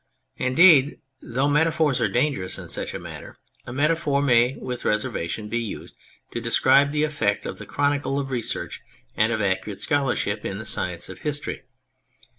Indeed 0.37 0.99
though 1.21 1.47
meta 1.47 1.69
phors 1.69 2.01
are 2.01 2.07
dangerous 2.07 2.57
in 2.57 2.69
such 2.69 2.95
a 2.95 2.99
matter 2.99 3.37
a 3.67 3.71
metaphor 3.71 4.19
may 4.19 4.55
with 4.55 4.83
reservation 4.83 5.47
be 5.47 5.59
used 5.59 5.95
to 6.31 6.41
describe 6.41 6.89
the 6.89 7.03
effect 7.03 7.45
of 7.45 7.59
the 7.59 7.67
chronicle, 7.67 8.17
of 8.17 8.31
research, 8.31 8.81
and 9.15 9.31
of 9.31 9.43
accurate 9.43 9.79
scholar 9.79 10.15
ship 10.15 10.43
in 10.43 10.57
the 10.57 10.65
science 10.65 11.07
of 11.07 11.19
history. 11.19 11.61